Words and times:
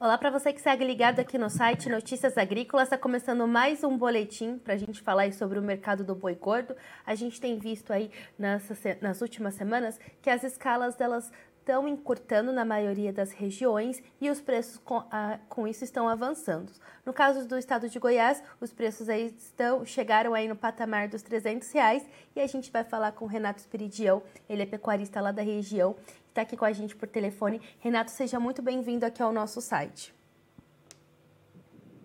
Olá 0.00 0.16
para 0.16 0.30
você 0.30 0.52
que 0.52 0.60
segue 0.60 0.84
ligado 0.84 1.18
aqui 1.18 1.36
no 1.36 1.50
site 1.50 1.88
Notícias 1.88 2.38
Agrícolas. 2.38 2.84
Está 2.84 2.96
começando 2.96 3.48
mais 3.48 3.82
um 3.82 3.98
boletim 3.98 4.56
para 4.56 4.74
a 4.74 4.76
gente 4.76 5.02
falar 5.02 5.32
sobre 5.32 5.58
o 5.58 5.62
mercado 5.62 6.04
do 6.04 6.14
boi 6.14 6.36
gordo. 6.36 6.76
A 7.04 7.16
gente 7.16 7.40
tem 7.40 7.58
visto 7.58 7.92
aí 7.92 8.08
nessas, 8.38 8.78
nas 9.00 9.20
últimas 9.20 9.54
semanas 9.54 9.98
que 10.22 10.30
as 10.30 10.44
escalas 10.44 10.94
delas 10.94 11.32
estão 11.68 11.86
encurtando 11.86 12.50
na 12.50 12.64
maioria 12.64 13.12
das 13.12 13.30
regiões 13.30 14.02
e 14.18 14.30
os 14.30 14.40
preços 14.40 14.78
com, 14.78 15.04
a, 15.10 15.38
com, 15.50 15.68
isso 15.68 15.84
estão 15.84 16.08
avançando. 16.08 16.72
No 17.04 17.12
caso 17.12 17.46
do 17.46 17.58
estado 17.58 17.90
de 17.90 17.98
Goiás, 17.98 18.42
os 18.58 18.72
preços 18.72 19.06
aí 19.06 19.26
estão, 19.36 19.84
chegaram 19.84 20.32
aí 20.32 20.48
no 20.48 20.56
patamar 20.56 21.08
dos 21.08 21.20
300 21.20 21.70
reais 21.70 22.08
e 22.34 22.40
a 22.40 22.46
gente 22.46 22.72
vai 22.72 22.84
falar 22.84 23.12
com 23.12 23.26
o 23.26 23.28
Renato 23.28 23.60
Esperidião, 23.60 24.22
ele 24.48 24.62
é 24.62 24.66
pecuarista 24.66 25.20
lá 25.20 25.30
da 25.30 25.42
região 25.42 25.94
está 26.28 26.42
aqui 26.42 26.56
com 26.56 26.64
a 26.64 26.72
gente 26.72 26.94
por 26.94 27.08
telefone. 27.08 27.60
Renato, 27.80 28.12
seja 28.12 28.38
muito 28.38 28.62
bem-vindo 28.62 29.04
aqui 29.04 29.20
ao 29.20 29.32
nosso 29.32 29.60
site. 29.60 30.14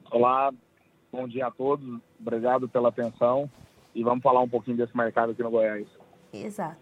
Olá, 0.09 0.51
bom 1.11 1.27
dia 1.27 1.47
a 1.47 1.51
todos. 1.51 2.01
Obrigado 2.19 2.67
pela 2.67 2.89
atenção 2.89 3.47
e 3.93 4.03
vamos 4.03 4.23
falar 4.23 4.41
um 4.41 4.49
pouquinho 4.49 4.75
desse 4.75 4.97
mercado 4.97 5.33
aqui 5.33 5.43
no 5.43 5.51
Goiás. 5.51 5.87
Exato. 6.33 6.81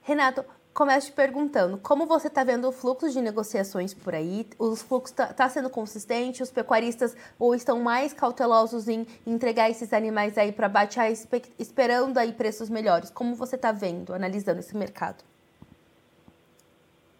Renato, 0.00 0.42
começo 0.72 1.08
te 1.08 1.12
perguntando, 1.12 1.76
como 1.78 2.06
você 2.06 2.28
está 2.28 2.42
vendo 2.42 2.68
o 2.68 2.72
fluxo 2.72 3.10
de 3.10 3.20
negociações 3.20 3.92
por 3.92 4.14
aí? 4.14 4.46
O 4.58 4.74
fluxo 4.74 5.12
está 5.12 5.26
tá 5.26 5.48
sendo 5.48 5.68
consistente? 5.68 6.42
Os 6.42 6.50
pecuaristas 6.50 7.16
ou 7.38 7.54
estão 7.54 7.80
mais 7.80 8.12
cautelosos 8.12 8.88
em 8.88 9.06
entregar 9.26 9.70
esses 9.70 9.92
animais 9.92 10.38
aí 10.38 10.50
para 10.50 10.68
baixar, 10.68 11.10
esperando 11.58 12.18
aí 12.18 12.32
preços 12.32 12.70
melhores? 12.70 13.10
Como 13.10 13.34
você 13.34 13.56
está 13.56 13.70
vendo, 13.70 14.14
analisando 14.14 14.60
esse 14.60 14.76
mercado? 14.76 15.22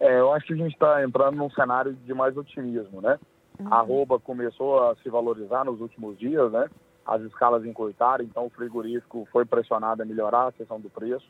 É, 0.01 0.19
eu 0.19 0.33
acho 0.33 0.47
que 0.47 0.55
a 0.55 0.57
gente 0.57 0.73
está 0.73 1.05
entrando 1.05 1.37
num 1.37 1.51
cenário 1.51 1.93
de 1.93 2.15
mais 2.15 2.37
otimismo, 2.37 3.01
né? 3.01 3.21
Uhum. 3.61 3.73
A 3.73 3.77
arroba 3.77 4.19
começou 4.19 4.83
a 4.83 4.97
se 4.97 5.09
valorizar 5.09 5.65
nos 5.65 5.81
últimos 5.81 6.19
dias, 6.19 6.51
né? 6.51 6.69
As 7.07 7.21
escalas 7.23 7.65
encurtaram, 7.65 8.25
então 8.25 8.47
o 8.47 8.51
frigorífico 8.51 9.29
foi 9.31 9.45
pressionado 9.45 10.03
a 10.03 10.05
melhorar 10.05 10.49
a 10.49 10.53
questão 10.53 10.81
do 10.81 10.89
preço. 10.91 11.27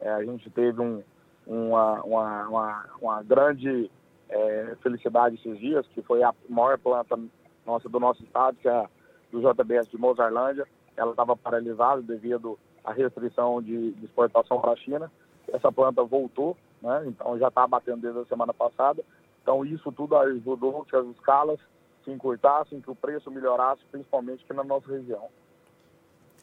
É, 0.00 0.10
a 0.10 0.24
gente 0.24 0.48
teve 0.50 0.80
um, 0.80 1.02
uma, 1.48 2.02
uma, 2.02 2.48
uma, 2.48 2.86
uma 3.00 3.22
grande 3.22 3.90
é, 4.28 4.76
felicidade 4.82 5.36
esses 5.36 5.58
dias, 5.58 5.86
que 5.88 6.02
foi 6.02 6.22
a 6.22 6.32
maior 6.48 6.78
planta 6.78 7.18
nossa 7.66 7.88
do 7.88 7.98
nosso 7.98 8.22
estado, 8.22 8.56
que 8.58 8.68
é 8.68 8.72
a 8.72 8.88
do 9.32 9.40
JBS 9.40 9.88
de 9.88 9.98
Mozarlândia. 9.98 10.66
Ela 10.96 11.10
estava 11.10 11.36
paralisada 11.36 12.00
devido 12.02 12.58
à 12.84 12.92
restrição 12.92 13.60
de, 13.60 13.92
de 13.92 14.04
exportação 14.04 14.60
para 14.60 14.72
a 14.72 14.76
China. 14.76 15.10
Essa 15.52 15.72
planta 15.72 16.02
voltou 16.04 16.56
né? 16.82 17.04
Então 17.06 17.38
já 17.38 17.48
está 17.48 17.66
batendo 17.66 18.00
desde 18.00 18.20
a 18.20 18.24
semana 18.26 18.54
passada. 18.54 19.02
Então 19.42 19.64
isso 19.64 19.90
tudo 19.92 20.16
ajudou 20.16 20.84
que 20.84 20.96
as 20.96 21.06
escalas 21.08 21.58
se 22.04 22.10
encurtassem, 22.10 22.80
que 22.80 22.90
o 22.90 22.94
preço 22.94 23.30
melhorasse, 23.30 23.82
principalmente 23.90 24.44
aqui 24.44 24.52
na 24.52 24.64
nossa 24.64 24.88
região. 24.88 25.28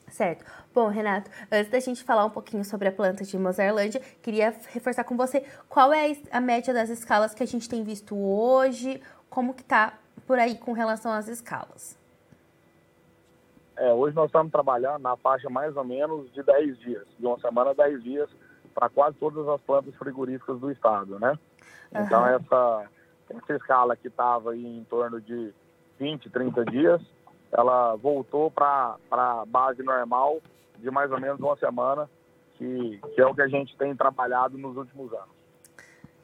Certo. 0.08 0.46
Bom, 0.74 0.88
Renato, 0.88 1.30
antes 1.52 1.70
da 1.72 1.80
gente 1.80 2.04
falar 2.04 2.26
um 2.26 2.30
pouquinho 2.30 2.64
sobre 2.64 2.88
a 2.88 2.92
planta 2.92 3.24
de 3.24 3.38
Mozarlândia, 3.38 4.00
queria 4.22 4.54
reforçar 4.70 5.04
com 5.04 5.18
você 5.18 5.44
qual 5.68 5.92
é 5.92 6.16
a 6.32 6.40
média 6.40 6.74
das 6.74 6.90
escalas 6.90 7.34
que 7.34 7.44
a 7.44 7.48
gente 7.48 7.68
tem 7.68 7.84
visto 7.84 8.16
hoje, 8.16 9.02
como 9.30 9.54
que 9.54 9.62
está 9.62 9.94
por 10.26 10.40
aí 10.40 10.58
com 10.58 10.74
relação 10.74 11.12
às 11.12 11.28
escalas. 11.28 11.98
É, 13.78 13.92
hoje 13.92 14.16
nós 14.16 14.28
estamos 14.28 14.52
trabalhando 14.52 15.02
na 15.02 15.18
faixa 15.18 15.50
mais 15.50 15.76
ou 15.76 15.84
menos 15.84 16.32
de 16.34 16.42
10 16.42 16.80
dias, 16.80 17.06
de 17.20 17.26
uma 17.26 17.40
semana 17.40 17.72
a 17.72 17.74
10 17.74 18.04
dias, 18.04 18.30
para 18.74 18.90
quase 18.90 19.18
todas 19.18 19.48
as 19.48 19.60
plantas 19.62 19.94
frigoríficas 19.96 20.60
do 20.60 20.72
estado, 20.72 21.20
né? 21.20 21.38
Uhum. 21.94 22.02
Então 22.02 22.26
essa, 22.26 22.90
essa 23.30 23.54
escala 23.54 23.96
que 23.96 24.08
estava 24.08 24.56
em 24.56 24.86
torno 24.90 25.20
de 25.20 25.54
20, 26.00 26.30
30 26.30 26.66
dias, 26.66 27.02
ela 27.58 27.96
voltou 27.96 28.52
para 28.52 28.98
a 29.10 29.46
base 29.48 29.82
normal 29.82 30.40
de 30.78 30.92
mais 30.92 31.12
ou 31.12 31.20
menos 31.20 31.40
uma 31.40 31.56
semana, 31.58 32.10
que, 32.56 33.00
que 33.14 33.22
é 33.22 33.26
o 33.26 33.34
que 33.34 33.42
a 33.42 33.48
gente 33.48 33.76
tem 33.78 33.96
trabalhado 33.96 34.58
nos 34.58 34.76
últimos 34.76 35.12
anos. 35.14 35.36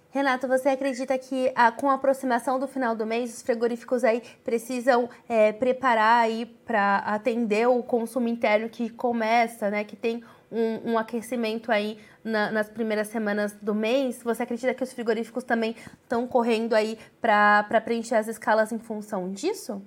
Renato, 0.09 0.45
você 0.45 0.67
acredita 0.67 1.17
que 1.17 1.53
a, 1.55 1.71
com 1.71 1.89
a 1.89 1.93
aproximação 1.93 2.59
do 2.59 2.67
final 2.67 2.93
do 2.93 3.05
mês, 3.05 3.33
os 3.33 3.41
frigoríficos 3.41 4.03
aí 4.03 4.21
precisam 4.43 5.09
é, 5.27 5.53
preparar 5.53 6.23
aí 6.23 6.45
para 6.45 6.97
atender 6.97 7.65
o 7.69 7.81
consumo 7.81 8.27
interno 8.27 8.67
que 8.67 8.89
começa, 8.89 9.69
né? 9.69 9.85
Que 9.85 9.95
tem 9.95 10.21
um, 10.51 10.91
um 10.91 10.97
aquecimento 10.97 11.71
aí 11.71 11.97
na, 12.25 12.51
nas 12.51 12.69
primeiras 12.69 13.07
semanas 13.07 13.53
do 13.61 13.73
mês. 13.73 14.21
Você 14.21 14.43
acredita 14.43 14.73
que 14.73 14.83
os 14.83 14.91
frigoríficos 14.91 15.45
também 15.45 15.77
estão 16.03 16.27
correndo 16.27 16.73
aí 16.73 16.99
para 17.21 17.79
preencher 17.79 18.15
as 18.15 18.27
escalas 18.27 18.73
em 18.73 18.79
função 18.79 19.31
disso? 19.31 19.81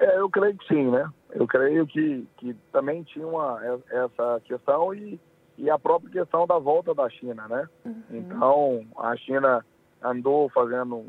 É, 0.00 0.18
eu 0.18 0.30
creio 0.30 0.56
que 0.56 0.66
sim, 0.66 0.90
né? 0.90 1.08
Eu 1.30 1.46
creio 1.46 1.86
que, 1.86 2.26
que 2.38 2.54
também 2.72 3.02
tinha 3.02 3.26
uma, 3.26 3.60
essa 3.90 4.40
questão 4.44 4.94
e, 4.94 5.20
e 5.58 5.68
a 5.68 5.78
própria 5.78 6.10
questão 6.10 6.46
da 6.46 6.58
volta 6.58 6.94
da 6.94 7.08
China, 7.10 7.46
né? 7.46 7.68
Uhum. 7.84 8.02
Então, 8.10 8.86
a 8.96 9.14
China 9.16 9.64
andou 10.02 10.48
fazendo, 10.48 11.04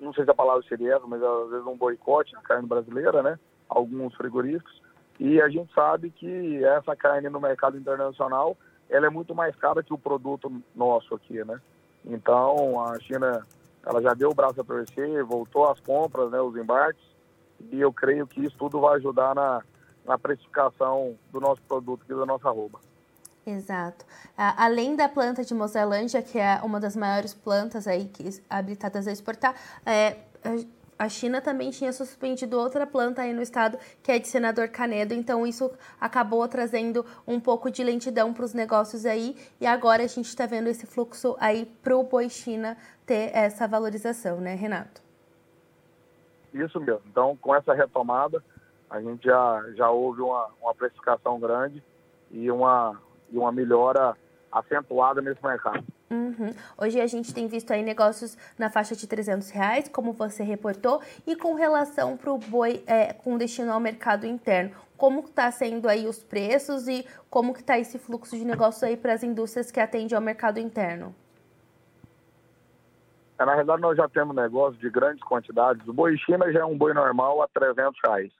não 0.00 0.12
sei 0.12 0.24
se 0.24 0.30
a 0.30 0.34
palavra 0.34 0.64
seria 0.68 0.96
essa, 0.96 1.06
mas 1.06 1.22
às 1.22 1.50
vezes 1.50 1.66
um 1.66 1.76
boicote 1.76 2.32
na 2.32 2.42
carne 2.42 2.66
brasileira, 2.66 3.22
né? 3.22 3.38
Alguns 3.68 4.12
frigoríficos. 4.16 4.82
E 5.20 5.40
a 5.40 5.48
gente 5.48 5.72
sabe 5.72 6.10
que 6.10 6.64
essa 6.64 6.96
carne 6.96 7.28
no 7.28 7.40
mercado 7.40 7.78
internacional 7.78 8.56
ela 8.90 9.06
é 9.06 9.10
muito 9.10 9.32
mais 9.32 9.54
cara 9.54 9.82
que 9.82 9.94
o 9.94 9.98
produto 9.98 10.52
nosso 10.74 11.14
aqui, 11.14 11.44
né? 11.44 11.60
Então 12.04 12.84
a 12.84 12.98
China 12.98 13.42
ela 13.86 14.02
já 14.02 14.12
deu 14.12 14.30
o 14.30 14.34
braço 14.34 14.60
a 14.60 14.64
torcer, 14.64 15.24
voltou 15.24 15.70
às 15.70 15.78
compras, 15.80 16.30
né, 16.30 16.40
os 16.40 16.56
embarques, 16.56 17.04
e 17.70 17.80
eu 17.80 17.92
creio 17.92 18.26
que 18.26 18.44
isso 18.44 18.56
tudo 18.58 18.80
vai 18.80 18.96
ajudar 18.96 19.34
na, 19.34 19.62
na 20.04 20.18
precificação 20.18 21.16
do 21.32 21.40
nosso 21.40 21.62
produto 21.62 22.02
aqui 22.02 22.14
da 22.14 22.26
nossa 22.26 22.50
roupa. 22.50 22.80
Exato. 23.46 24.06
além 24.36 24.96
da 24.96 25.06
planta 25.06 25.44
de 25.44 25.52
Mozarlândia, 25.52 26.22
que 26.22 26.38
é 26.38 26.60
uma 26.62 26.80
das 26.80 26.96
maiores 26.96 27.34
plantas 27.34 27.86
aí 27.86 28.06
que 28.06 28.42
habilitadas 28.48 29.06
a 29.06 29.12
exportar, 29.12 29.54
é, 29.84 30.16
a 30.98 31.08
China 31.08 31.40
também 31.40 31.70
tinha 31.70 31.92
suspendido 31.92 32.58
outra 32.58 32.86
planta 32.86 33.22
aí 33.22 33.32
no 33.32 33.42
estado, 33.42 33.78
que 34.02 34.10
é 34.10 34.18
de 34.18 34.28
Senador 34.28 34.68
Canedo, 34.68 35.12
então 35.12 35.46
isso 35.46 35.70
acabou 36.00 36.46
trazendo 36.48 37.04
um 37.26 37.38
pouco 37.38 37.70
de 37.70 37.82
lentidão 37.82 38.32
para 38.32 38.44
os 38.44 38.54
negócios 38.54 39.04
aí, 39.04 39.36
e 39.60 39.66
agora 39.66 40.04
a 40.04 40.06
gente 40.06 40.28
está 40.28 40.46
vendo 40.46 40.68
esse 40.68 40.86
fluxo 40.86 41.36
aí 41.38 41.66
para 41.82 41.96
o 41.96 42.04
boi 42.04 42.30
China 42.30 42.76
ter 43.04 43.30
essa 43.34 43.66
valorização, 43.68 44.40
né, 44.40 44.54
Renato? 44.54 45.03
Isso 46.54 46.80
mesmo. 46.80 47.02
Então, 47.10 47.36
com 47.36 47.54
essa 47.54 47.74
retomada, 47.74 48.42
a 48.88 49.00
gente 49.00 49.24
já, 49.24 49.64
já 49.74 49.90
houve 49.90 50.22
uma, 50.22 50.48
uma 50.62 50.74
precificação 50.74 51.38
grande 51.40 51.82
e 52.30 52.48
uma, 52.50 52.96
e 53.30 53.36
uma 53.36 53.50
melhora 53.50 54.16
acentuada 54.52 55.20
nesse 55.20 55.44
mercado. 55.44 55.84
Uhum. 56.10 56.54
Hoje 56.78 57.00
a 57.00 57.06
gente 57.08 57.34
tem 57.34 57.48
visto 57.48 57.72
aí 57.72 57.82
negócios 57.82 58.38
na 58.56 58.70
faixa 58.70 58.94
de 58.94 59.06
300 59.06 59.50
reais, 59.50 59.88
como 59.88 60.12
você 60.12 60.44
reportou, 60.44 61.00
e 61.26 61.34
com 61.34 61.54
relação 61.54 62.16
para 62.16 62.32
o 62.32 62.38
boi 62.38 62.84
é, 62.86 63.12
com 63.12 63.36
destino 63.36 63.72
ao 63.72 63.80
mercado 63.80 64.24
interno. 64.24 64.70
Como 64.96 65.20
está 65.20 65.50
sendo 65.50 65.88
aí 65.88 66.06
os 66.06 66.22
preços 66.22 66.86
e 66.86 67.04
como 67.28 67.52
que 67.52 67.60
está 67.60 67.76
esse 67.76 67.98
fluxo 67.98 68.36
de 68.36 68.44
negócios 68.44 68.84
aí 68.84 68.96
para 68.96 69.12
as 69.12 69.24
indústrias 69.24 69.72
que 69.72 69.80
atendem 69.80 70.14
ao 70.14 70.22
mercado 70.22 70.60
interno? 70.60 71.12
É, 73.38 73.44
na 73.44 73.52
realidade, 73.52 73.82
nós 73.82 73.96
já 73.96 74.08
temos 74.08 74.34
negócio 74.34 74.78
de 74.78 74.88
grandes 74.88 75.22
quantidades. 75.24 75.86
O 75.88 75.92
boi 75.92 76.16
China 76.18 76.50
já 76.52 76.60
é 76.60 76.64
um 76.64 76.76
boi 76.76 76.94
normal 76.94 77.42
a 77.42 77.48
300 77.48 78.00
reais. 78.04 78.32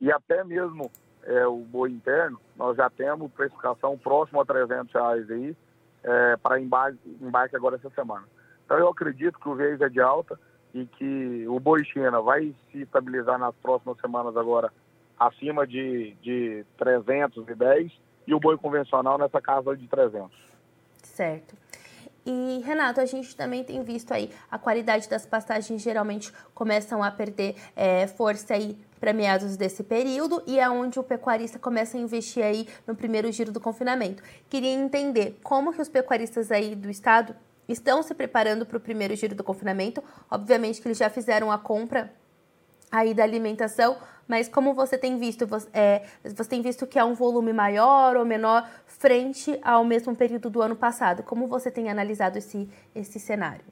E 0.00 0.10
até 0.12 0.44
mesmo 0.44 0.90
é, 1.24 1.46
o 1.46 1.58
boi 1.58 1.90
interno, 1.90 2.38
nós 2.56 2.76
já 2.76 2.90
temos 2.90 3.30
precificação 3.32 3.96
próximo 3.96 4.40
a 4.40 4.44
300 4.44 4.92
reais 4.92 5.30
aí, 5.30 5.56
é, 6.02 6.36
para 6.36 6.60
embarque, 6.60 6.98
embarque 7.20 7.56
agora 7.56 7.76
essa 7.76 7.90
semana. 7.90 8.26
Então 8.64 8.78
eu 8.78 8.88
acredito 8.88 9.38
que 9.38 9.48
o 9.48 9.54
viés 9.54 9.80
é 9.80 9.88
de 9.88 10.00
alta 10.00 10.38
e 10.74 10.86
que 10.86 11.46
o 11.48 11.60
boi 11.60 11.84
China 11.84 12.20
vai 12.20 12.54
se 12.70 12.82
estabilizar 12.82 13.38
nas 13.38 13.54
próximas 13.56 13.98
semanas 14.00 14.36
agora 14.36 14.72
acima 15.18 15.66
de, 15.66 16.14
de 16.22 16.64
310 16.78 17.92
e 18.26 18.34
o 18.34 18.40
boi 18.40 18.56
convencional 18.56 19.18
nessa 19.18 19.40
casa 19.40 19.76
de 19.76 19.86
300. 19.86 20.30
Certo. 21.02 21.54
E, 22.24 22.62
Renato, 22.64 23.00
a 23.00 23.04
gente 23.04 23.34
também 23.34 23.64
tem 23.64 23.82
visto 23.82 24.12
aí 24.12 24.30
a 24.50 24.58
qualidade 24.58 25.08
das 25.08 25.26
pastagens 25.26 25.82
geralmente 25.82 26.32
começam 26.54 27.02
a 27.02 27.10
perder 27.10 27.56
é, 27.74 28.06
força 28.06 28.54
aí 28.54 28.76
para 29.00 29.12
meados 29.12 29.56
desse 29.56 29.82
período 29.82 30.40
e 30.46 30.60
é 30.60 30.70
onde 30.70 31.00
o 31.00 31.02
pecuarista 31.02 31.58
começa 31.58 31.96
a 31.96 32.00
investir 32.00 32.44
aí 32.44 32.68
no 32.86 32.94
primeiro 32.94 33.30
giro 33.32 33.50
do 33.50 33.58
confinamento. 33.58 34.22
Queria 34.48 34.72
entender 34.72 35.40
como 35.42 35.72
que 35.72 35.82
os 35.82 35.88
pecuaristas 35.88 36.52
aí 36.52 36.76
do 36.76 36.88
estado 36.88 37.34
estão 37.68 38.02
se 38.02 38.14
preparando 38.14 38.64
para 38.64 38.76
o 38.76 38.80
primeiro 38.80 39.16
giro 39.16 39.34
do 39.34 39.42
confinamento. 39.42 40.02
Obviamente 40.30 40.80
que 40.80 40.86
eles 40.86 40.98
já 40.98 41.10
fizeram 41.10 41.50
a 41.50 41.58
compra 41.58 42.12
aí 42.92 43.14
da 43.14 43.24
alimentação, 43.24 43.96
mas 44.28 44.48
como 44.48 44.74
você 44.74 44.98
tem 44.98 45.18
visto, 45.18 45.46
você, 45.46 45.68
é, 45.72 46.06
você 46.22 46.48
tem 46.48 46.60
visto 46.60 46.86
que 46.86 46.98
é 46.98 47.04
um 47.04 47.14
volume 47.14 47.52
maior 47.52 48.16
ou 48.16 48.24
menor 48.24 48.68
frente 48.86 49.58
ao 49.62 49.82
mesmo 49.82 50.14
período 50.14 50.50
do 50.50 50.60
ano 50.60 50.76
passado? 50.76 51.22
Como 51.22 51.48
você 51.48 51.70
tem 51.70 51.90
analisado 51.90 52.36
esse, 52.36 52.68
esse 52.94 53.18
cenário? 53.18 53.64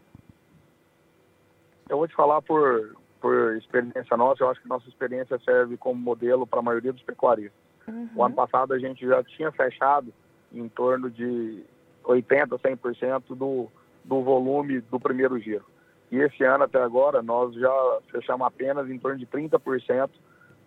Eu 1.88 1.98
vou 1.98 2.08
te 2.08 2.14
falar 2.14 2.40
por, 2.40 2.96
por 3.20 3.56
experiência 3.56 4.16
nossa, 4.16 4.42
eu 4.42 4.50
acho 4.50 4.62
que 4.62 4.68
nossa 4.68 4.88
experiência 4.88 5.38
serve 5.44 5.76
como 5.76 6.00
modelo 6.00 6.46
para 6.46 6.60
a 6.60 6.62
maioria 6.62 6.92
dos 6.92 7.02
pecuaristas. 7.02 7.60
Uhum. 7.86 8.08
O 8.16 8.24
ano 8.24 8.34
passado 8.34 8.72
a 8.72 8.78
gente 8.78 9.06
já 9.06 9.22
tinha 9.22 9.52
fechado 9.52 10.12
em 10.52 10.68
torno 10.68 11.10
de 11.10 11.62
80%, 12.04 12.48
100% 12.58 13.22
do, 13.30 13.68
do 14.04 14.22
volume 14.22 14.80
do 14.80 14.98
primeiro 14.98 15.38
giro. 15.38 15.64
E 16.10 16.18
esse 16.18 16.42
ano 16.42 16.64
até 16.64 16.82
agora 16.82 17.22
nós 17.22 17.54
já 17.54 17.98
fechamos 18.10 18.46
apenas 18.46 18.90
em 18.90 18.98
torno 18.98 19.18
de 19.18 19.26
30% 19.26 20.10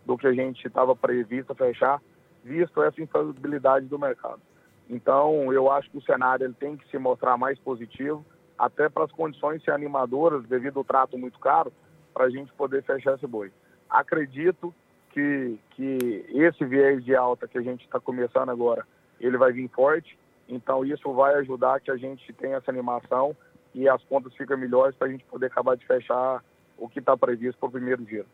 do 0.05 0.17
que 0.17 0.27
a 0.27 0.33
gente 0.33 0.65
estava 0.65 0.95
previsto 0.95 1.53
fechar, 1.55 2.01
visto 2.43 2.81
essa 2.81 3.01
instabilidade 3.01 3.85
do 3.87 3.99
mercado. 3.99 4.41
Então, 4.89 5.51
eu 5.53 5.71
acho 5.71 5.89
que 5.89 5.97
o 5.97 6.01
cenário 6.01 6.45
ele 6.45 6.53
tem 6.53 6.75
que 6.75 6.87
se 6.89 6.97
mostrar 6.97 7.37
mais 7.37 7.57
positivo, 7.59 8.25
até 8.57 8.89
para 8.89 9.05
as 9.05 9.11
condições 9.11 9.63
ser 9.63 9.71
animadoras, 9.71 10.45
devido 10.45 10.77
ao 10.77 10.83
trato 10.83 11.17
muito 11.17 11.39
caro, 11.39 11.71
para 12.13 12.25
a 12.25 12.29
gente 12.29 12.51
poder 12.53 12.83
fechar 12.83 13.15
esse 13.15 13.25
boi. 13.25 13.51
Acredito 13.89 14.73
que, 15.11 15.57
que 15.71 16.25
esse 16.29 16.63
viés 16.65 17.03
de 17.03 17.15
alta 17.15 17.47
que 17.47 17.57
a 17.57 17.61
gente 17.61 17.85
está 17.85 17.99
começando 17.99 18.49
agora, 18.49 18.85
ele 19.19 19.37
vai 19.37 19.51
vir 19.51 19.69
forte, 19.69 20.17
então 20.47 20.85
isso 20.85 21.11
vai 21.13 21.35
ajudar 21.35 21.79
que 21.79 21.89
a 21.89 21.97
gente 21.97 22.31
tenha 22.33 22.57
essa 22.57 22.69
animação 22.69 23.35
e 23.73 23.87
as 23.87 24.03
contas 24.05 24.33
ficam 24.35 24.57
melhores 24.57 24.95
para 24.95 25.07
a 25.07 25.11
gente 25.11 25.23
poder 25.25 25.47
acabar 25.47 25.75
de 25.75 25.85
fechar 25.85 26.43
o 26.77 26.87
que 26.87 26.99
está 26.99 27.15
previsto 27.17 27.57
para 27.59 27.69
o 27.69 27.71
primeiro 27.71 28.05
giro. 28.05 28.27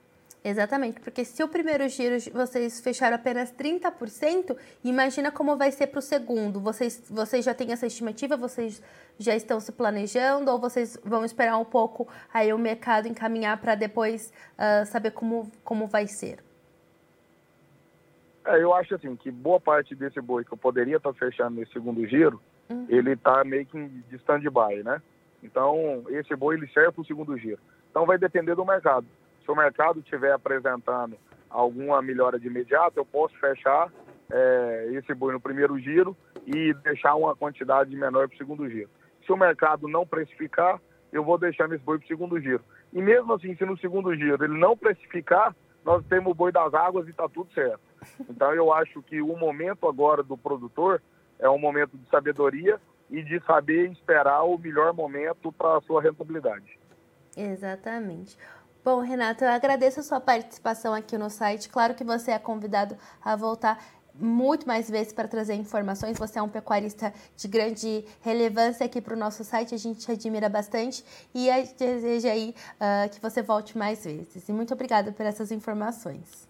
Exatamente, 0.44 1.02
porque 1.02 1.26
se 1.26 1.44
o 1.44 1.50
primeiro 1.50 1.88
giro 1.90 2.16
vocês 2.34 2.80
fecharam 2.80 3.16
apenas 3.16 3.52
30%, 3.52 4.56
imagina 4.84 5.32
como 5.32 5.58
vai 5.58 5.70
ser 5.70 5.88
para 5.88 6.00
o 6.00 6.02
segundo. 6.02 6.62
Vocês, 6.62 7.10
vocês 7.10 7.44
já 7.44 7.54
têm 7.54 7.74
essa 7.74 7.86
estimativa? 7.86 8.38
Vocês 8.38 8.82
já 9.18 9.36
estão 9.36 9.60
se 9.60 9.72
planejando? 9.74 10.50
Ou 10.50 10.58
vocês 10.58 10.98
vão 11.04 11.26
esperar 11.26 11.58
um 11.58 11.66
pouco 11.66 12.08
aí 12.34 12.54
o 12.54 12.58
mercado 12.58 13.08
encaminhar 13.08 13.60
para 13.60 13.76
depois 13.76 14.32
uh, 14.54 14.86
saber 14.86 15.12
como, 15.12 15.52
como 15.62 15.88
vai 15.88 16.08
ser? 16.08 16.40
É, 18.46 18.64
eu 18.64 18.74
acho 18.74 18.96
assim 18.96 19.18
que 19.18 19.30
boa 19.30 19.60
parte 19.60 19.94
desse 19.94 20.22
boi 20.22 20.46
que 20.46 20.54
eu 20.54 20.58
poderia 20.58 20.98
estar 20.98 21.12
tá 21.12 21.20
fechando 21.20 21.60
nesse 21.60 21.74
segundo 21.74 22.06
giro, 22.08 22.42
uhum. 22.70 22.86
ele 22.88 23.12
está 23.12 23.44
meio 23.44 23.66
que 23.66 23.88
de 23.88 24.16
stand-by, 24.16 24.84
né? 24.84 25.02
Então, 25.44 26.04
esse 26.10 26.36
boi 26.36 26.56
ele 26.56 26.68
serve 26.68 26.92
para 26.92 27.02
o 27.02 27.06
segundo 27.06 27.38
giro. 27.38 27.60
Então, 27.90 28.06
vai 28.06 28.18
depender 28.18 28.56
do 28.56 28.66
mercado. 28.66 29.06
Se 29.44 29.52
o 29.52 29.56
mercado 29.56 30.00
estiver 30.00 30.32
apresentando 30.32 31.18
alguma 31.50 32.02
melhora 32.02 32.40
de 32.40 32.48
imediato, 32.48 33.00
eu 33.00 33.06
posso 33.06 33.38
fechar 33.40 33.92
é, 34.32 34.90
esse 34.92 35.14
boi 35.14 35.34
no 35.34 35.40
primeiro 35.40 35.80
giro 35.80 36.16
e 36.46 36.74
deixar 36.84 37.16
uma 37.16 37.36
quantidade 37.36 37.96
menor 37.96 38.28
para 38.28 38.36
o 38.36 38.38
segundo 38.38 38.70
giro. 38.70 38.90
Se 39.26 39.32
o 39.32 39.38
mercado 39.38 39.88
não 39.88 40.06
precificar, 40.06 40.80
eu 41.12 41.24
vou 41.24 41.38
deixando 41.38 41.74
esse 41.74 41.84
boi 41.84 41.98
para 41.98 42.06
o 42.06 42.08
segundo 42.08 42.40
giro. 42.40 42.64
E 42.94 43.02
mesmo 43.02 43.34
assim, 43.34 43.56
se 43.56 43.66
no 43.66 43.78
segundo 43.78 44.16
giro 44.16 44.44
ele 44.44 44.58
não 44.58 44.78
precificar, 44.78 45.56
nós 45.84 46.06
temos 46.06 46.32
o 46.32 46.36
boi 46.36 46.52
das 46.52 46.74
águas 46.74 47.08
e 47.08 47.12
está 47.12 47.28
tudo 47.28 47.52
certo. 47.54 47.80
Então 48.30 48.54
eu 48.54 48.72
acho 48.74 49.02
que 49.04 49.22
o 49.22 49.36
momento 49.38 49.88
agora 49.88 50.24
do 50.24 50.38
produtor 50.38 51.02
é 51.40 51.50
um 51.50 51.60
momento 51.60 51.98
de 51.98 52.08
sabedoria 52.10 52.80
e 53.10 53.24
de 53.24 53.44
saber 53.46 53.92
esperar 53.92 54.44
o 54.44 54.58
melhor 54.58 54.94
momento 54.94 55.52
para 55.52 55.78
a 55.78 55.82
sua 55.82 56.02
rentabilidade. 56.02 56.80
Exatamente. 57.36 58.38
Bom, 58.84 59.02
Renato, 59.02 59.44
eu 59.44 59.50
agradeço 59.50 60.00
a 60.00 60.04
sua 60.04 60.22
participação 60.22 60.94
aqui 60.94 61.18
no 61.18 61.30
site. 61.30 61.70
Claro 61.70 61.96
que 61.96 62.04
você 62.04 62.32
é 62.32 62.40
convidado 62.40 62.98
a 63.22 63.36
voltar 63.36 63.78
muito 64.14 64.68
mais 64.68 64.90
vezes 64.90 65.14
para 65.14 65.28
trazer 65.28 65.54
informações. 65.56 66.18
Você 66.18 66.40
é 66.40 66.42
um 66.42 66.50
pecuarista 66.50 67.14
de 67.36 67.48
grande 67.48 68.06
relevância 68.22 68.86
aqui 68.86 69.02
para 69.02 69.14
o 69.14 69.18
nosso 69.18 69.44
site, 69.44 69.74
a 69.74 69.78
gente 69.78 70.00
te 70.00 70.12
admira 70.12 70.50
bastante 70.50 71.04
e 71.34 71.50
desejo 71.78 72.28
aí 72.28 72.54
uh, 72.76 73.10
que 73.10 73.22
você 73.22 73.42
volte 73.42 73.78
mais 73.78 74.04
vezes. 74.04 74.48
E 74.48 74.52
muito 74.52 74.74
obrigada 74.74 75.12
por 75.12 75.26
essas 75.26 75.52
informações. 75.52 76.48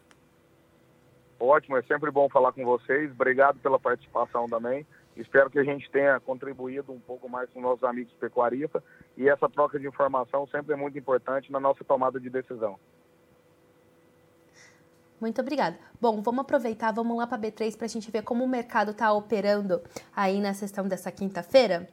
Ótimo, 1.39 1.77
é 1.77 1.81
sempre 1.83 2.11
bom 2.11 2.27
falar 2.29 2.51
com 2.51 2.65
vocês. 2.65 3.11
Obrigado 3.11 3.59
pela 3.59 3.79
participação 3.79 4.47
também. 4.49 4.85
Espero 5.19 5.49
que 5.49 5.59
a 5.59 5.63
gente 5.63 5.91
tenha 5.91 6.17
contribuído 6.19 6.93
um 6.93 6.99
pouco 6.99 7.27
mais 7.27 7.49
com 7.49 7.59
nossos 7.59 7.83
amigos 7.83 8.13
pecuaristas 8.13 8.81
e 9.17 9.27
essa 9.27 9.49
troca 9.49 9.77
de 9.77 9.85
informação 9.85 10.47
sempre 10.47 10.73
é 10.73 10.77
muito 10.77 10.97
importante 10.97 11.51
na 11.51 11.59
nossa 11.59 11.83
tomada 11.83 12.19
de 12.19 12.29
decisão. 12.29 12.79
Muito 15.19 15.41
obrigada. 15.41 15.77
Bom, 15.99 16.21
vamos 16.21 16.41
aproveitar, 16.41 16.93
vamos 16.93 17.17
lá 17.17 17.27
para 17.27 17.35
a 17.35 17.41
B3 17.41 17.75
para 17.75 17.85
a 17.85 17.89
gente 17.89 18.09
ver 18.09 18.23
como 18.23 18.45
o 18.45 18.47
mercado 18.47 18.91
está 18.91 19.11
operando 19.11 19.81
aí 20.15 20.39
na 20.39 20.53
sessão 20.53 20.87
dessa 20.87 21.11
quinta-feira. 21.11 21.89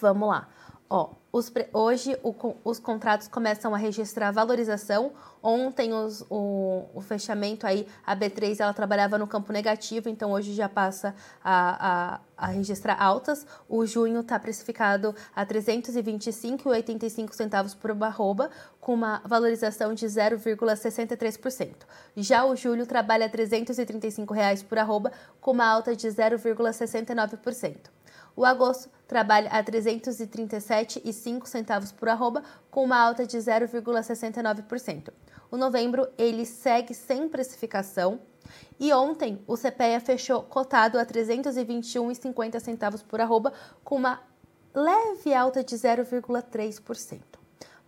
Vamos 0.00 0.26
lá. 0.26 0.48
Ó, 0.94 1.08
os, 1.32 1.50
hoje 1.72 2.14
o, 2.22 2.34
os 2.62 2.78
contratos 2.78 3.26
começam 3.26 3.74
a 3.74 3.78
registrar 3.78 4.30
valorização. 4.30 5.12
Ontem 5.42 5.94
os, 5.94 6.22
o, 6.28 6.84
o, 6.92 7.00
fechamento 7.00 7.66
aí, 7.66 7.88
a 8.04 8.14
B3 8.14 8.60
ela 8.60 8.74
trabalhava 8.74 9.16
no 9.16 9.26
campo 9.26 9.54
negativo, 9.54 10.10
então 10.10 10.32
hoje 10.32 10.52
já 10.52 10.68
passa 10.68 11.14
a, 11.42 12.18
a, 12.36 12.46
a 12.46 12.46
registrar 12.48 13.02
altas. 13.02 13.46
O 13.66 13.86
junho 13.86 14.20
está 14.20 14.38
precificado 14.38 15.16
a 15.34 15.46
325,85 15.46 17.32
centavos 17.32 17.74
por 17.74 17.90
arroba, 17.90 18.50
com 18.78 18.92
uma 18.92 19.22
valorização 19.24 19.94
de 19.94 20.04
0,63%. 20.04 21.86
Já 22.18 22.44
o 22.44 22.54
julho 22.54 22.84
trabalha 22.84 23.24
a 23.24 23.30
335 23.30 24.34
reais 24.34 24.62
por 24.62 24.78
arroba, 24.78 25.10
com 25.40 25.52
uma 25.52 25.64
alta 25.64 25.96
de 25.96 26.06
0,69%. 26.06 28.01
O 28.34 28.44
agosto 28.44 28.90
trabalha 29.06 29.50
a 29.50 29.62
337,5 29.62 31.46
centavos 31.46 31.92
por 31.92 32.08
arroba, 32.08 32.42
com 32.70 32.84
uma 32.84 32.98
alta 32.98 33.26
de 33.26 33.36
0,69%. 33.36 35.12
O 35.50 35.56
novembro 35.56 36.08
ele 36.16 36.46
segue 36.46 36.94
sem 36.94 37.28
precificação. 37.28 38.20
E 38.80 38.92
ontem 38.92 39.42
o 39.46 39.56
CPEA 39.56 40.00
fechou 40.00 40.42
cotado 40.42 40.98
a 40.98 41.04
321,50 41.04 42.58
centavos 42.58 43.02
por 43.02 43.20
arroba, 43.20 43.52
com 43.84 43.96
uma 43.96 44.22
leve 44.74 45.34
alta 45.34 45.62
de 45.62 45.76
0,3%. 45.76 47.41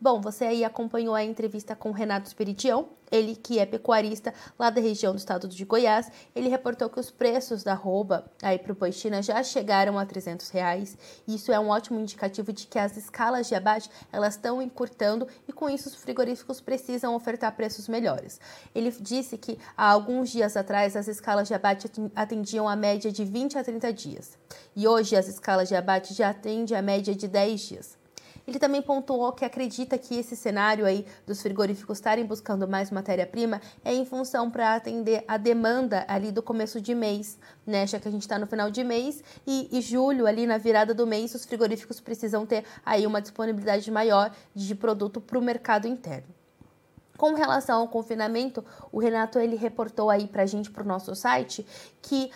Bom, 0.04 0.20
você 0.20 0.44
aí 0.44 0.62
acompanhou 0.62 1.14
a 1.14 1.24
entrevista 1.24 1.74
com 1.74 1.90
Renato 1.90 2.26
Esperidião, 2.26 2.90
ele 3.10 3.34
que 3.34 3.58
é 3.58 3.64
pecuarista 3.64 4.34
lá 4.58 4.68
da 4.68 4.78
região 4.78 5.14
do 5.14 5.18
estado 5.18 5.48
de 5.48 5.64
Goiás. 5.64 6.12
Ele 6.36 6.50
reportou 6.50 6.90
que 6.90 7.00
os 7.00 7.10
preços 7.10 7.64
da 7.64 7.72
arroba 7.72 8.30
aí 8.42 8.58
para 8.58 8.72
o 8.72 8.74
boi 8.74 8.92
China 8.92 9.22
já 9.22 9.42
chegaram 9.42 9.98
a 9.98 10.04
300 10.04 10.50
reais. 10.50 10.98
Isso 11.26 11.50
é 11.50 11.58
um 11.58 11.70
ótimo 11.70 11.98
indicativo 11.98 12.52
de 12.52 12.66
que 12.66 12.78
as 12.78 12.98
escalas 12.98 13.48
de 13.48 13.54
abate 13.54 13.90
elas 14.12 14.34
estão 14.34 14.60
encurtando 14.60 15.26
e 15.48 15.54
com 15.54 15.70
isso 15.70 15.88
os 15.88 15.94
frigoríficos 15.94 16.60
precisam 16.60 17.14
ofertar 17.14 17.56
preços 17.56 17.88
melhores. 17.88 18.38
Ele 18.74 18.90
disse 18.90 19.38
que 19.38 19.58
há 19.74 19.90
alguns 19.90 20.28
dias 20.28 20.54
atrás 20.54 20.96
as 20.96 21.08
escalas 21.08 21.48
de 21.48 21.54
abate 21.54 21.90
atendiam 22.14 22.68
a 22.68 22.76
média 22.76 23.10
de 23.10 23.24
20 23.24 23.56
a 23.56 23.64
30 23.64 23.90
dias 23.94 24.38
e 24.76 24.86
hoje 24.86 25.16
as 25.16 25.28
escalas 25.28 25.66
de 25.66 25.74
abate 25.74 26.12
já 26.12 26.28
atendem 26.28 26.76
a 26.76 26.82
média 26.82 27.14
de 27.14 27.26
10 27.26 27.60
dias. 27.62 28.03
Ele 28.46 28.58
também 28.58 28.82
pontuou 28.82 29.32
que 29.32 29.44
acredita 29.44 29.96
que 29.96 30.18
esse 30.18 30.36
cenário 30.36 30.84
aí 30.84 31.06
dos 31.26 31.40
frigoríficos 31.40 31.98
estarem 31.98 32.26
buscando 32.26 32.68
mais 32.68 32.90
matéria-prima 32.90 33.60
é 33.82 33.94
em 33.94 34.04
função 34.04 34.50
para 34.50 34.74
atender 34.74 35.24
a 35.26 35.38
demanda 35.38 36.04
ali 36.06 36.30
do 36.30 36.42
começo 36.42 36.80
de 36.80 36.94
mês, 36.94 37.38
né? 37.66 37.86
Já 37.86 37.98
que 37.98 38.06
a 38.06 38.10
gente 38.10 38.22
está 38.22 38.38
no 38.38 38.46
final 38.46 38.70
de 38.70 38.84
mês 38.84 39.24
e, 39.46 39.68
e 39.72 39.80
julho, 39.80 40.26
ali 40.26 40.46
na 40.46 40.58
virada 40.58 40.92
do 40.92 41.06
mês, 41.06 41.34
os 41.34 41.44
frigoríficos 41.44 42.00
precisam 42.00 42.44
ter 42.44 42.64
aí 42.84 43.06
uma 43.06 43.22
disponibilidade 43.22 43.90
maior 43.90 44.30
de 44.54 44.74
produto 44.74 45.20
para 45.20 45.38
o 45.38 45.42
mercado 45.42 45.88
interno. 45.88 46.28
Com 47.16 47.32
relação 47.34 47.80
ao 47.80 47.88
confinamento, 47.88 48.64
o 48.90 48.98
Renato 48.98 49.38
ele 49.38 49.54
reportou 49.54 50.10
aí 50.10 50.26
para 50.26 50.42
a 50.42 50.46
gente, 50.46 50.70
para 50.70 50.82
o 50.82 50.86
nosso 50.86 51.14
site, 51.14 51.64
que 52.02 52.30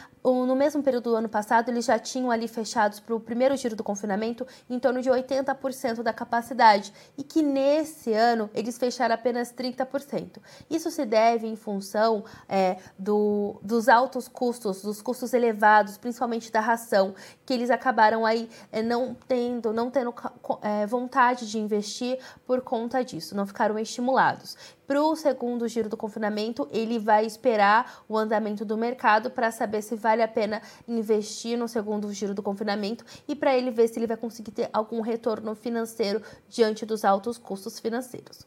no 0.47 0.57
mesmo 0.57 0.83
período 0.83 1.11
do 1.11 1.17
ano 1.17 1.29
passado, 1.29 1.69
eles 1.69 1.85
já 1.85 1.99
tinham 1.99 2.31
ali 2.31 2.49
fechados 2.49 3.01
para 3.01 3.15
o 3.15 3.21
primeiro 3.21 3.57
giro 3.57 3.77
do 3.77 3.85
confinamento 3.85 4.47
em 4.69 4.79
torno 4.79 5.01
de 5.01 5.11
80% 5.11 6.03
da 6.03 6.13
capacidade 6.13 6.93
e 7.17 7.23
que 7.23 7.43
nesse 7.43 8.13
ano 8.13 8.51
eles 8.55 8.79
fecharam 8.79 9.15
apenas 9.15 9.53
30%. 9.53 10.39
Isso 10.71 10.91
se 10.91 11.05
deve 11.05 11.47
em 11.47 11.57
função 11.57 12.25
é, 12.49 12.79
do, 12.99 13.59
dos 13.63 13.89
altos 13.89 14.29
custos, 14.29 14.83
dos 14.83 15.03
custos 15.03 15.33
elevados, 15.33 15.97
principalmente 15.97 16.51
da 16.51 16.61
ração, 16.61 17.15
que 17.45 17.53
eles 17.53 17.71
acabaram 17.71 18.27
aí 18.27 18.49
é, 18.73 18.83
não 18.83 19.17
tendo, 19.27 19.73
não 19.73 19.91
tendo 19.91 20.15
é, 20.63 20.87
vontade 20.87 21.51
de 21.51 21.59
investir 21.59 22.19
por 22.47 22.61
conta 22.61 23.05
disso, 23.05 23.37
não 23.37 23.47
ficaram 23.47 23.79
estimulados. 23.79 24.57
Para 24.89 25.03
o 25.03 25.15
segundo 25.15 25.69
giro 25.69 25.87
do 25.87 25.99
confinamento, 25.99 26.67
ele 26.71 26.99
vai 26.99 27.27
esperar 27.27 28.03
o 28.09 28.17
andamento 28.17 28.65
do 28.65 28.75
mercado 28.75 29.31
para 29.31 29.51
saber 29.51 29.83
se 29.83 29.95
vale 29.95 30.23
a 30.23 30.27
pena 30.27 30.63
investir 30.89 31.59
no 31.59 31.69
segundo 31.69 32.11
giro 32.11 32.33
do 32.35 32.43
confinamento 32.43 33.05
e 33.29 33.37
para 33.37 33.55
ele 33.55 33.71
ver 33.71 33.87
se 33.89 33.99
ele 33.99 34.07
vai 34.07 34.17
conseguir 34.17 34.51
ter 34.51 34.71
algum 34.73 35.03
retorno 35.03 35.55
financeiro 35.55 36.23
diante 36.49 36.87
dos 36.87 37.05
altos 37.05 37.37
custos 37.37 37.79
financeiros. 37.79 38.47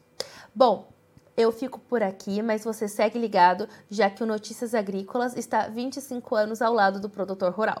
Bom, 0.52 0.88
eu 1.36 1.52
fico 1.52 1.78
por 1.78 2.02
aqui, 2.02 2.42
mas 2.42 2.64
você 2.64 2.88
segue 2.88 3.20
ligado, 3.20 3.68
já 3.88 4.10
que 4.10 4.24
o 4.24 4.26
Notícias 4.26 4.74
Agrícolas 4.74 5.36
está 5.36 5.68
25 5.68 6.34
anos 6.34 6.60
ao 6.60 6.74
lado 6.74 6.98
do 6.98 7.08
produtor 7.08 7.52
rural. 7.52 7.80